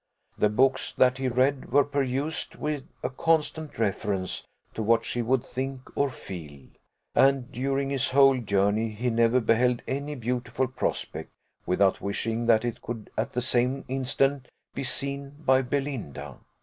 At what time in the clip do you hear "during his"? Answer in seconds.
7.51-8.09